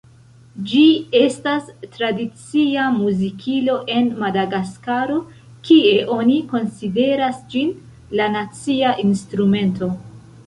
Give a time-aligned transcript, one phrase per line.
[0.69, 0.83] Ĝi
[1.17, 1.65] estas
[1.97, 5.17] tradicia muzikilo en Madagaskaro,
[5.69, 7.71] kie oni konsideras ĝin
[8.21, 9.91] "la nacia instrumento".